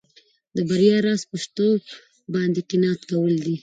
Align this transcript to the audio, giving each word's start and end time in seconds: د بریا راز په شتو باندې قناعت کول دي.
د 0.55 0.57
بریا 0.69 0.97
راز 1.05 1.21
په 1.29 1.37
شتو 1.43 1.67
باندې 2.33 2.59
قناعت 2.69 3.01
کول 3.09 3.33
دي. 3.45 3.55